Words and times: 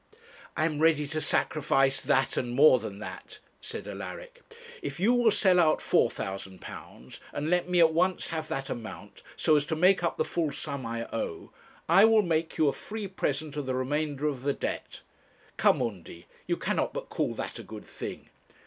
'I 0.57 0.65
am 0.65 0.79
ready 0.79 1.05
to 1.05 1.21
sacrifice 1.21 2.01
that 2.01 2.35
and 2.35 2.53
more 2.55 2.79
than 2.79 2.97
that,' 2.97 3.37
said 3.61 3.87
Alaric. 3.87 4.41
'If 4.81 4.99
you 4.99 5.13
will 5.13 5.29
sell 5.29 5.59
out 5.59 5.77
£4,000, 5.77 7.19
and 7.31 7.49
let 7.51 7.69
me 7.69 7.79
at 7.79 7.93
once 7.93 8.29
have 8.29 8.47
that 8.47 8.71
amount, 8.71 9.21
so 9.35 9.55
as 9.55 9.63
to 9.65 9.75
make 9.75 10.01
up 10.03 10.17
the 10.17 10.25
full 10.25 10.51
sum 10.51 10.87
I 10.87 11.05
owe, 11.15 11.51
I 11.87 12.05
will 12.05 12.23
make 12.23 12.57
you 12.57 12.67
a 12.67 12.73
free 12.73 13.07
present 13.07 13.55
of 13.57 13.67
the 13.67 13.75
remainder 13.75 14.25
of 14.27 14.41
the 14.41 14.53
debt. 14.53 15.03
Come, 15.57 15.83
Undy, 15.83 16.25
you 16.47 16.57
cannot 16.57 16.93
but 16.95 17.09
call 17.09 17.35
that 17.35 17.59
a 17.59 17.63
good 17.63 17.85
thing. 17.85 18.29